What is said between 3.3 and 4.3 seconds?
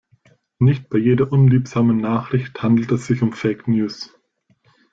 Fake-News.